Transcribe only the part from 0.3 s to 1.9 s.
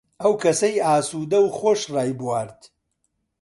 کەسەی ئاسوودەو و خۆش